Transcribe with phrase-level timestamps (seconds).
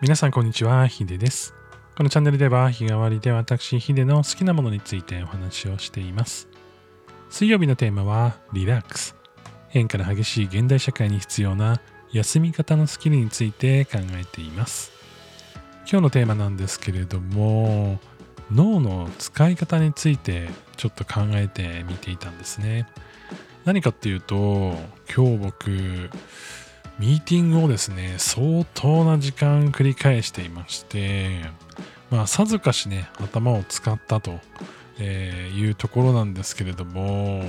[0.00, 1.52] 皆さんこんにちは、ヒデです。
[1.94, 6.48] このチャンネルでは日替わりで私、ヒデの好きなものについてお話をしています。
[7.28, 9.14] 水曜日のテーマはリラックス。
[9.68, 11.82] 変化の激しい現代社会に必要な
[12.12, 14.90] 休み方のスキルについて考えています。
[15.80, 18.00] 今日のテーマなんですけれども、
[18.50, 20.48] 脳の使い方について
[20.78, 22.88] ちょっと考えてみていたんですね。
[23.66, 24.78] 何かっていうと、
[25.14, 26.10] 今日僕、
[27.00, 31.40] ミーティングをですね、相当な時間繰り返していまして、
[32.10, 34.38] まあ、さぞかしね、頭を使ったと、
[34.98, 37.42] えいうところなんですけれども、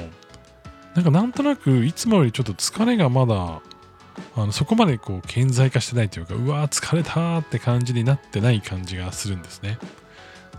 [0.96, 3.62] なんかなんとなくいつもよりちょっと疲れがまだ、
[4.38, 9.80] あのそこまでこう顕在化してないというか、うわー疲れたーって感じになってない感じがするんですね。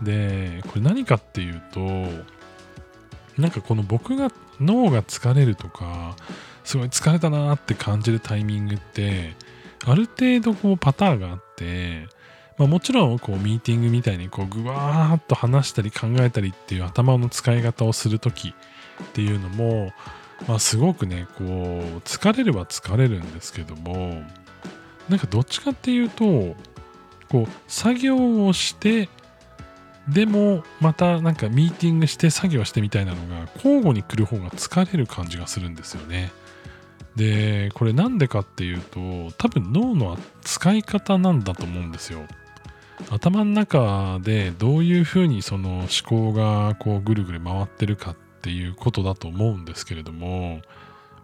[0.02, 1.80] で、これ何かっていうと、
[3.38, 4.30] なんかこの僕が
[4.60, 6.14] 脳が疲れるとか、
[6.64, 9.34] すごい疲れたなーって感じるタイミングって、
[9.84, 12.06] ある程度こうパターンがあって、
[12.58, 19.92] まあ、もちろんこうミーティングみたいにこうぐわーっと話したり考えたりっていう頭の使い方をするときっていうのも、
[20.46, 21.46] まあ、すごくねこう
[22.04, 24.22] 疲れれば疲れるんですけども
[25.08, 26.54] なんかどっちかっていうと
[27.28, 29.08] こう作業をして
[30.08, 36.32] でもまたなんかミーティングして作業してみたいなのが交互に来る方が疲れる感じがするんですよね。
[37.16, 42.20] でこれなんでかっていうと多分脳の使い方なんだと思うんですよ。
[43.10, 50.62] 頭の中でどういうふうにその思考がこうぐるぐる回ってるかっていうことだと思うんですけれども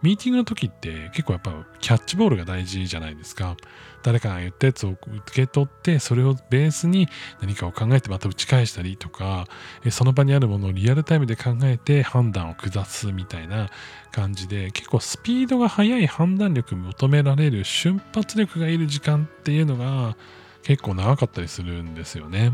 [0.01, 3.57] ミーティングの時って結構やっぱキャッチボールが大事じゃないですか
[4.01, 4.99] 誰かが言ったやつを受
[5.33, 7.09] け取ってそれをベースに
[7.41, 9.45] 何かを考えてまた打ち返したりとか
[9.91, 13.69] その場にあるものをリアルタイムで考えて判断を下すみたいな
[14.11, 20.15] 感じで結構スピードが速い判断力求められる瞬発力がいる時間っていうのが
[20.63, 22.53] 結構長かったりするんですよね。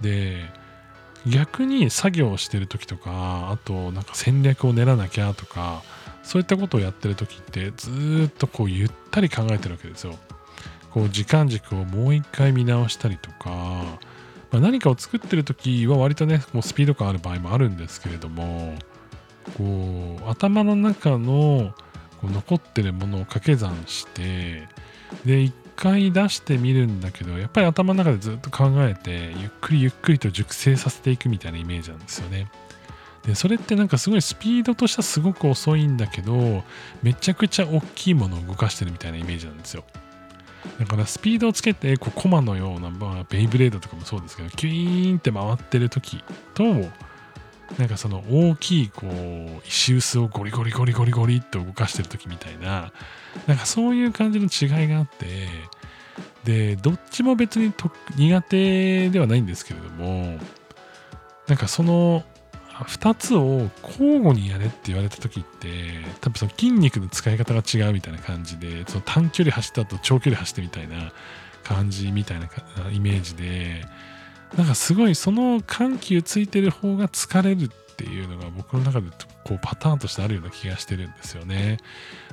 [0.00, 0.48] で
[1.26, 5.82] 逆に作業をしてる時とかあとなんか戦略を練らなきゃとか
[6.22, 10.16] そういったことをやってる時ってずっとこうゆったり考えてるわけですよ。
[10.90, 13.50] こう時間軸をもう一回見直したりとか、
[14.50, 18.74] まあ、何かを作ってる時は割とねもうスピード感ある場合もあるんですけれども
[19.56, 21.74] こう頭の中の
[22.20, 24.66] こう残ってるものを掛け算して
[25.24, 32.50] で一回出してみるんだけどやっぱり頭の中でずっと考えてゆっくりゆっくりと熟成させていくみたいなイメージなんですよね。
[33.24, 36.62] でそれってなんかすごいスピードとしてはすごく遅いんだけど
[37.02, 39.84] めちゃくちゃ大きいものを動かしてるみたいなイメージなんですよ。
[40.78, 46.22] だからスピードをつけてこうコマのような、まあ、ベイブレードとかもそうですけどキュイーンって回ってる時
[46.54, 46.64] と
[47.76, 52.92] なんかその大きいこう石臼をゴリゴリゴリゴリゴリっと動かしてる時みたいな
[53.46, 55.48] なんかそういう感じの違いがあって
[56.44, 60.38] でどっちも別にと苦手ではないんですけれども
[61.46, 62.24] なんかその
[62.84, 65.68] 2つを交互にやれって言われた時って
[66.20, 71.12] 多分その筋肉の使い方が違うみたいな感じでその短距離走った後長距離走ってみたいな
[71.64, 72.48] 感じみたいな
[72.92, 73.84] イメージで
[74.56, 79.08] なんかすごいその緩急ついてる方が疲れるっていうのが僕の中で
[79.42, 81.78] こうパターンとしてあるような気がしてるんですよね。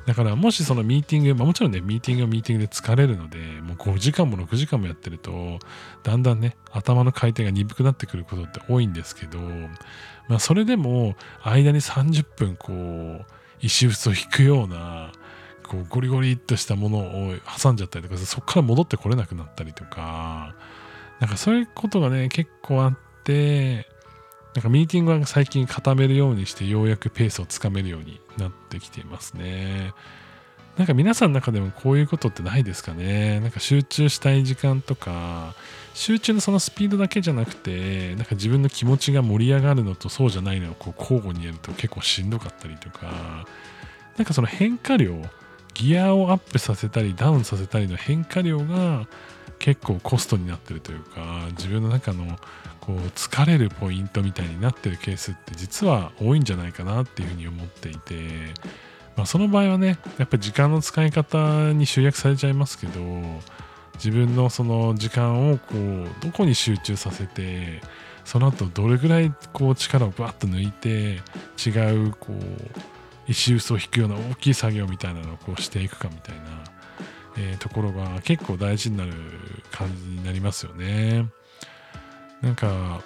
[0.06, 5.58] だからもしそのミーティング、まあ、もちろんねミーティングはミーティングで疲れるのでもう5時間も6時間もやってると
[6.04, 9.40] だんだんね頭の回転が鈍くなってくることって多いんですけど、
[10.28, 13.26] まあ、それでも間に30分こう
[13.60, 15.12] 石臼を引くような
[15.64, 20.54] こうゴリゴリっとしたものを挟んじゃったりとかそこから戻ってこれなくなったりとか
[21.20, 23.88] なんかそういうことがね結構あって
[24.56, 29.94] なんかミーティングは最近固めるようにしてようやくペースをつかめるようになってきていますね。
[30.78, 35.56] なんか皆さんの中でもこういうことってないですかねなんか集中したい時間とか
[35.94, 43.46] 集中のそのスピードだけじゃなくてなんか自分の気持ちが盛り上がるのとそうじゃないのをこう交互にやると結構しんどかったりとか
[44.18, 45.16] なんかその変化量
[45.76, 49.06] ギアをアップさせたりダウンさせたりの変化量が
[49.60, 52.38] 結構コストになってるというか自分の中の
[52.82, 58.14] こう疲れるポイントみたいになってるケースって実は多いんじゃないかなっていうふうに思っていて、
[59.16, 63.02] まあ、その場合はねやっぱ時間の使い方に集約されちゃいますけど
[63.96, 67.82] 自分のその時間をこうどこに集中させて
[68.24, 71.22] その後どれぐらいこう力をバッと抜いて
[71.66, 72.95] 違うこう
[73.28, 76.44] 石臼を引くような大きい作業みたいなのをこうしていくかみたいな、
[77.38, 79.14] えーところが結構大事になる
[79.72, 81.28] 感じになりますよね。
[82.42, 83.02] なんか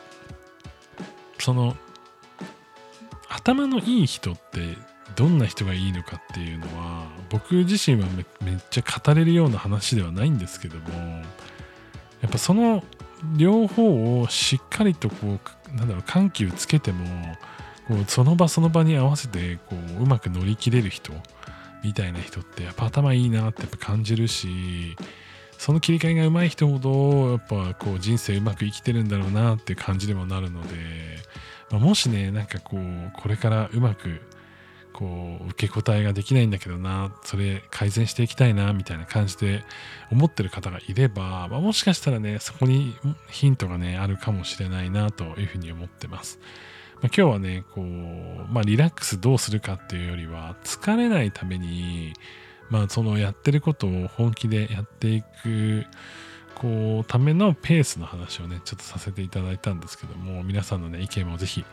[1.40, 1.76] その
[3.30, 4.78] 頭のいい人って
[5.16, 10.84] どんな人がいいのかっていうのは僕自身はめめっちゃ語れるような話ではないんですけども
[12.22, 12.84] やっぱその
[13.36, 15.40] 両方をしっかりとこ
[15.74, 17.06] うなんだろう緩急つけても
[17.90, 21.12] こうその場その場に合わせてこううまく乗り切れる人
[21.84, 24.96] みたいな人ってやっぱ頭いいなってやっぱ感じるし
[25.58, 30.76] その切り替えが上手い人ほどやっぱこう人生うまく生きてるんだろうなって感じでもなるので、
[31.72, 34.22] まあ、もしねなんかこうこれからうまく
[34.94, 39.64] こう受け答えができないんだけどなそれ改善していきたいなみたいな感じで
[40.12, 42.96] 思ってる方がいれば、まあ、もしかしたらねそこに
[43.30, 46.40] ヒントがねあるかもしれないなというふうに思ってます。
[47.02, 47.86] まあ、今日はねこう、
[48.52, 52.14] まあ、リラックスどうするかっていうよりは疲れないために、
[52.70, 55.86] まあ、そのやってることを本気でやっていく
[56.56, 61.64] こうためのペースの話をねちょっとさせていただいたんですけども皆さんのね意見もぜひ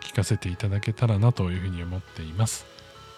[0.00, 2.66] 聞かせていただけたらなというふうに思っています。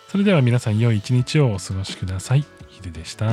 [0.09, 2.45] それでは皆さん良い一日をお過ごしください。
[2.69, 3.31] ヒデでした。